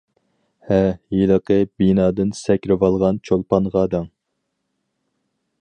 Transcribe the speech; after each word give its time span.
-ھە، 0.69 0.79
ھېلىقى 1.15 1.57
بىنادىن 1.83 2.33
سەكرىۋالغان 2.39 3.23
چولپانغا 3.31 3.87
دەڭ. 3.93 4.13